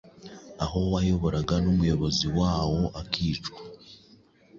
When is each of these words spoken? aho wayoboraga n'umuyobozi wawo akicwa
aho 0.63 0.77
wayoboraga 0.91 1.55
n'umuyobozi 1.63 2.25
wawo 2.39 2.81
akicwa 3.01 3.59